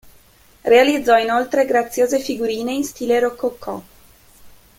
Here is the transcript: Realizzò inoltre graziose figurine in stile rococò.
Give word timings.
Realizzò 0.63 1.15
inoltre 1.19 1.67
graziose 1.67 2.17
figurine 2.19 2.71
in 2.73 2.83
stile 2.83 3.19
rococò. 3.19 3.79